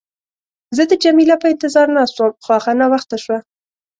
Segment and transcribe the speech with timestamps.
[0.75, 3.37] زه د جميله په انتظار ناست وم، خو هغه ناوخته شوه.